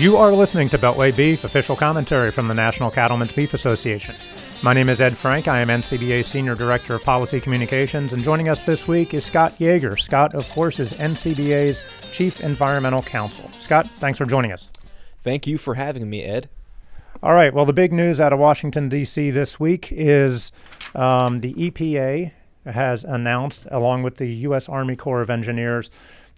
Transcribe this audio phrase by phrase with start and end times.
[0.00, 4.16] You are listening to Beltway Beef, official commentary from the National Cattlemen's Beef Association.
[4.62, 5.46] My name is Ed Frank.
[5.46, 9.60] I am NCBA's Senior Director of Policy Communications, and joining us this week is Scott
[9.60, 9.98] Yager.
[9.98, 13.50] Scott, of course, is NCBA's Chief Environmental Counsel.
[13.58, 14.70] Scott, thanks for joining us.
[15.22, 16.48] Thank you for having me, Ed.
[17.22, 17.52] All right.
[17.52, 19.30] Well, the big news out of Washington, D.C.
[19.30, 20.50] this week is
[20.94, 22.32] um, the EPA
[22.64, 24.66] has announced, along with the U.S.
[24.66, 25.90] Army Corps of Engineers,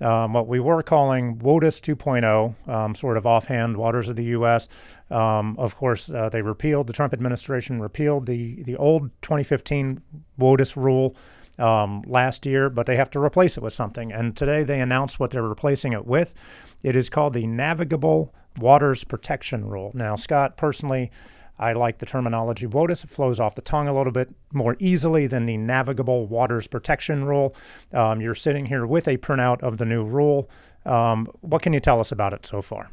[0.00, 4.68] um, what we were calling WOTUS 2.0, um, sort of offhand, waters of the U.S.
[5.10, 10.00] Um, of course, uh, they repealed, the Trump administration repealed the, the old 2015
[10.38, 11.14] WOTUS rule
[11.58, 14.12] um, last year, but they have to replace it with something.
[14.12, 16.34] And today they announced what they're replacing it with.
[16.82, 19.92] It is called the Navigable Waters Protection Rule.
[19.94, 21.10] Now, Scott, personally,
[21.60, 23.04] I like the terminology WOTUS.
[23.04, 27.24] It flows off the tongue a little bit more easily than the Navigable Waters Protection
[27.24, 27.54] Rule.
[27.92, 30.48] Um, you're sitting here with a printout of the new rule.
[30.86, 32.90] Um, what can you tell us about it so far?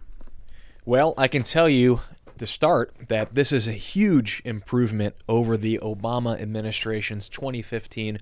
[0.84, 2.02] Well, I can tell you
[2.40, 8.20] to start that this is a huge improvement over the Obama administration's 2015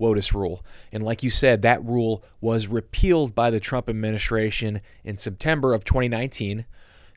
[0.00, 0.64] WOTUS rule.
[0.92, 5.84] And like you said, that rule was repealed by the Trump administration in September of
[5.84, 6.66] 2019.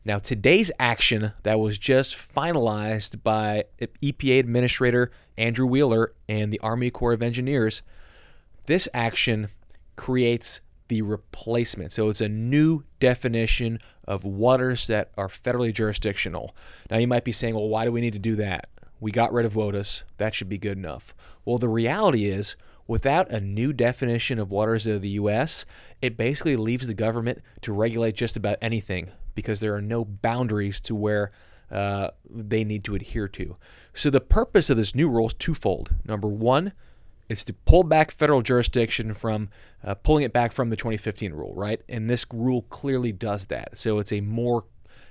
[0.03, 6.89] Now, today's action that was just finalized by EPA Administrator Andrew Wheeler and the Army
[6.89, 7.83] Corps of Engineers,
[8.65, 9.49] this action
[9.95, 11.91] creates the replacement.
[11.91, 16.55] So it's a new definition of waters that are federally jurisdictional.
[16.89, 18.69] Now, you might be saying, well, why do we need to do that?
[18.99, 20.01] We got rid of WOTUS.
[20.17, 21.13] That should be good enough.
[21.45, 22.55] Well, the reality is,
[22.87, 25.65] without a new definition of waters of the U.S.,
[26.01, 30.79] it basically leaves the government to regulate just about anything because there are no boundaries
[30.81, 31.31] to where
[31.71, 33.55] uh, they need to adhere to.
[33.93, 35.91] So the purpose of this new rule is twofold.
[36.05, 36.73] Number one,
[37.31, 39.47] is to pull back federal jurisdiction from
[39.85, 41.81] uh, pulling it back from the 2015 rule, right?
[41.87, 43.77] And this rule clearly does that.
[43.79, 44.65] So it's a more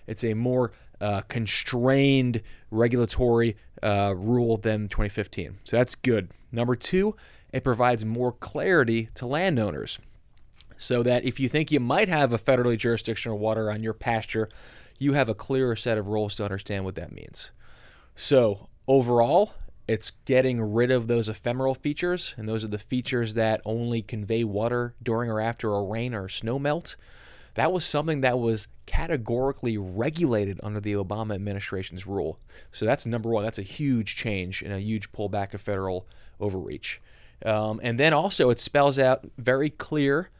[0.06, 5.60] it's a more uh, constrained regulatory uh, rule than 2015.
[5.64, 6.28] So that's good.
[6.52, 7.16] Number two,
[7.52, 9.98] it provides more clarity to landowners
[10.80, 14.48] so that if you think you might have a federally jurisdictional water on your pasture,
[14.98, 17.50] you have a clearer set of rules to understand what that means.
[18.16, 19.52] So, overall,
[19.86, 24.42] it's getting rid of those ephemeral features, and those are the features that only convey
[24.42, 26.96] water during or after a rain or snow melt.
[27.56, 32.38] That was something that was categorically regulated under the Obama administration's rule.
[32.72, 33.44] So that's number one.
[33.44, 36.06] That's a huge change and a huge pullback of federal
[36.40, 37.02] overreach.
[37.44, 40.30] Um, and then also, it spells out very clear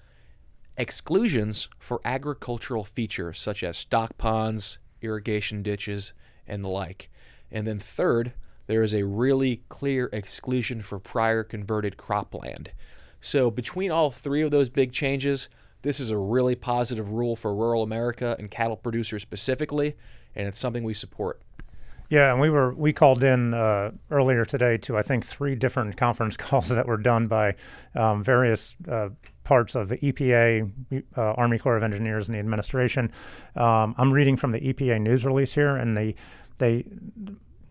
[0.76, 6.12] exclusions for agricultural features such as stock ponds, irrigation ditches,
[6.47, 7.10] and the like.
[7.50, 8.32] And then third,
[8.66, 12.69] there is a really clear exclusion for prior converted cropland.
[13.20, 15.48] So between all three of those big changes,
[15.82, 19.97] this is a really positive rule for rural America and cattle producers specifically,
[20.34, 21.42] and it's something we support.
[22.10, 25.97] Yeah, and we were we called in uh, earlier today to I think three different
[26.06, 27.54] conference calls that were done by
[27.94, 29.10] um, various uh,
[29.44, 30.70] parts of the EPA,
[31.16, 33.12] uh, Army Corps of Engineers, and the administration.
[33.54, 36.16] Um, I'm reading from the EPA news release here, and they
[36.59, 36.84] they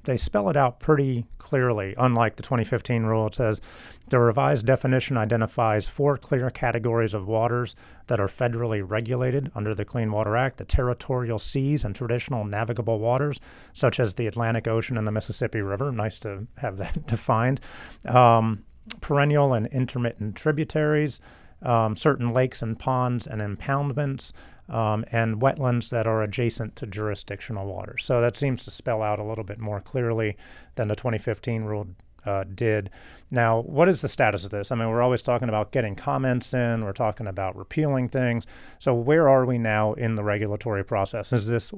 [0.03, 1.93] they spell it out pretty clearly.
[1.97, 3.61] Unlike the 2015 rule, it says
[4.09, 7.75] the revised definition identifies four clear categories of waters
[8.07, 12.99] that are federally regulated under the Clean Water Act the territorial seas and traditional navigable
[12.99, 13.39] waters,
[13.73, 15.91] such as the Atlantic Ocean and the Mississippi River.
[15.91, 17.59] Nice to have that defined.
[18.05, 18.63] Um,
[19.01, 21.19] perennial and intermittent tributaries,
[21.61, 24.31] um, certain lakes and ponds and impoundments,
[24.69, 28.03] um, and wetlands that are adjacent to jurisdictional waters.
[28.03, 30.37] So that seems to spell out a little bit more clearly
[30.75, 31.87] than the 2015 rule
[32.25, 32.89] uh, did.
[33.31, 34.71] Now, what is the status of this?
[34.71, 38.45] I mean, we're always talking about getting comments in, we're talking about repealing things.
[38.77, 41.31] So, where are we now in the regulatory process?
[41.31, 41.71] Is this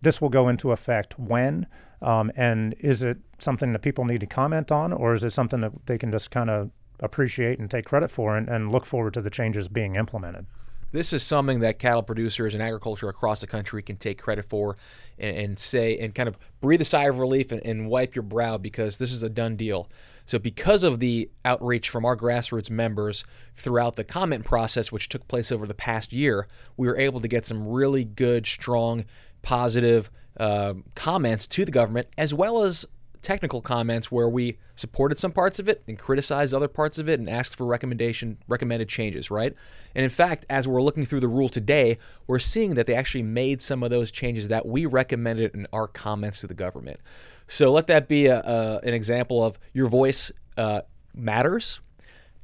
[0.00, 1.66] this will go into effect when?
[2.00, 5.60] Um, and is it something that people need to comment on, or is it something
[5.60, 6.70] that they can just kind of
[7.02, 10.46] appreciate and take credit for and, and look forward to the changes being implemented.
[10.92, 14.76] This is something that cattle producers and agriculture across the country can take credit for
[15.18, 18.22] and, and say and kind of breathe a sigh of relief and, and wipe your
[18.22, 19.88] brow because this is a done deal.
[20.24, 23.24] So, because of the outreach from our grassroots members
[23.56, 26.46] throughout the comment process, which took place over the past year,
[26.76, 29.04] we were able to get some really good, strong,
[29.42, 32.86] positive uh, comments to the government, as well as
[33.22, 37.20] technical comments where we supported some parts of it and criticized other parts of it
[37.20, 39.54] and asked for recommendation recommended changes, right?
[39.94, 43.22] And in fact, as we're looking through the rule today, we're seeing that they actually
[43.22, 47.00] made some of those changes that we recommended in our comments to the government.
[47.46, 50.82] So let that be a, a, an example of your voice uh,
[51.14, 51.80] matters.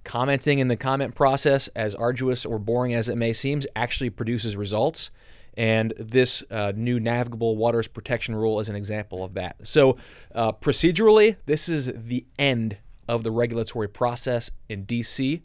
[0.04, 4.56] Commenting in the comment process, as arduous or boring as it may seem, actually produces
[4.56, 5.10] results.
[5.58, 9.56] And this uh, new navigable waters protection rule is an example of that.
[9.64, 9.96] So,
[10.32, 12.76] uh, procedurally, this is the end
[13.08, 15.43] of the regulatory process in DC.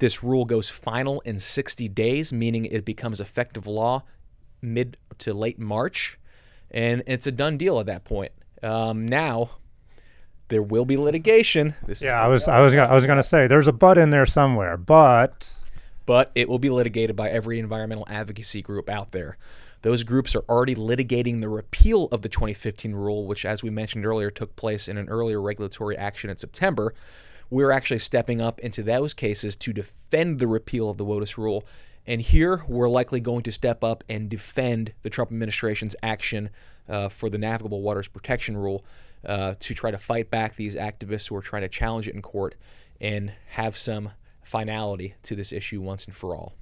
[0.00, 4.02] This rule goes final in 60 days, meaning it becomes effective law
[4.60, 6.18] mid to late March.
[6.68, 8.32] And it's a done deal at that point.
[8.60, 9.50] Um, now,
[10.48, 11.76] there will be litigation.
[11.86, 13.98] This yeah, I was I was gonna, I was going to say there's a but
[13.98, 15.48] in there somewhere, but
[16.08, 19.36] but it will be litigated by every environmental advocacy group out there.
[19.82, 24.06] Those groups are already litigating the repeal of the 2015 rule, which, as we mentioned
[24.06, 26.94] earlier, took place in an earlier regulatory action in September.
[27.50, 31.66] We're actually stepping up into those cases to defend the repeal of the WOTUS rule.
[32.06, 36.48] And here we're likely going to step up and defend the Trump administration's action
[36.88, 38.82] uh, for the Navigable Waters Protection Rule
[39.26, 42.22] uh, to try to fight back these activists who are trying to challenge it in
[42.22, 42.54] court
[42.98, 44.12] and have some
[44.48, 46.54] finality to this issue once and for all.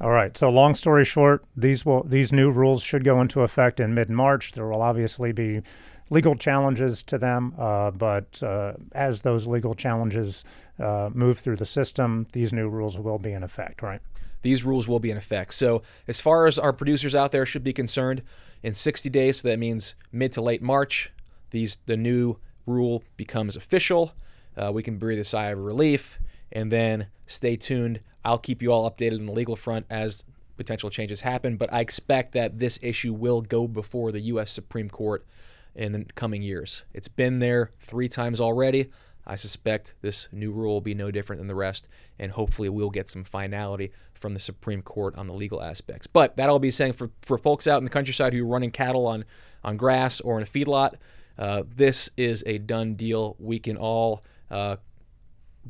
[0.00, 0.36] All right.
[0.36, 4.08] So, long story short, these will these new rules should go into effect in mid
[4.08, 4.52] March.
[4.52, 5.60] There will obviously be
[6.08, 10.42] legal challenges to them, uh, but uh, as those legal challenges
[10.78, 13.82] uh, move through the system, these new rules will be in effect.
[13.82, 14.00] Right.
[14.42, 15.52] These rules will be in effect.
[15.52, 18.22] So, as far as our producers out there should be concerned,
[18.62, 21.10] in 60 days, so that means mid to late March,
[21.50, 22.36] these the new
[22.66, 24.12] rule becomes official.
[24.56, 26.18] Uh, we can breathe a sigh of relief,
[26.52, 30.24] and then stay tuned I'll keep you all updated on the legal front as
[30.56, 34.52] potential changes happen, but I expect that this issue will go before the U.S.
[34.52, 35.26] Supreme Court
[35.74, 36.84] in the coming years.
[36.92, 38.90] It's been there three times already.
[39.26, 41.88] I suspect this new rule will be no different than the rest,
[42.18, 46.06] and hopefully we'll get some finality from the Supreme Court on the legal aspects.
[46.06, 48.70] But that I'll be saying for, for folks out in the countryside who are running
[48.70, 49.24] cattle on,
[49.64, 50.94] on grass or in a feedlot,
[51.38, 53.36] uh, this is a done deal.
[53.38, 54.76] We can all uh,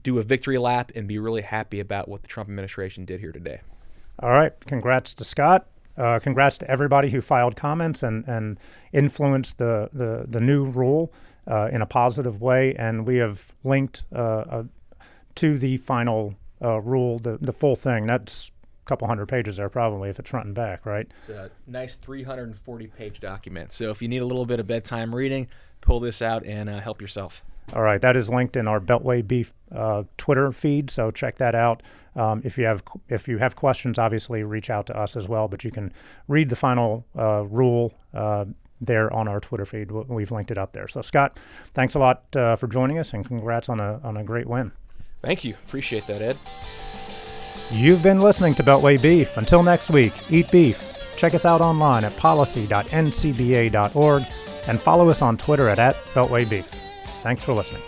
[0.02, 3.32] do a victory lap and be really happy about what the Trump administration did here
[3.32, 3.60] today.
[4.19, 4.52] All right.
[4.66, 5.66] Congrats to Scott.
[5.96, 8.58] Uh, congrats to everybody who filed comments and, and
[8.92, 11.12] influenced the, the, the new rule
[11.46, 12.75] uh, in a positive way.
[12.75, 14.62] And we have linked uh, uh
[15.37, 18.06] to the final uh, rule, the, the full thing.
[18.06, 18.50] That's
[18.90, 21.06] couple hundred pages there, probably, if it's front and back, right?
[21.16, 23.72] It's a nice 340 page document.
[23.72, 25.46] So if you need a little bit of bedtime reading,
[25.81, 27.44] pull this out and uh, help yourself.
[27.72, 31.54] All right, that is linked in our Beltway Beef uh, Twitter feed, so check that
[31.54, 31.84] out.
[32.16, 35.46] Um, if you have if you have questions, obviously reach out to us as well.
[35.46, 35.92] But you can
[36.26, 38.46] read the final uh, rule uh,
[38.81, 39.92] there on our Twitter feed.
[39.92, 40.88] We've linked it up there.
[40.88, 41.38] So Scott,
[41.75, 44.72] thanks a lot uh, for joining us, and congrats on a on a great win.
[45.22, 46.37] Thank you, appreciate that, Ed.
[47.72, 49.37] You've been listening to Beltway Beef.
[49.37, 50.93] Until next week, eat beef.
[51.17, 54.26] Check us out online at policy.ncba.org
[54.67, 56.67] and follow us on Twitter at, at Beltway Beef.
[57.22, 57.82] Thanks for listening.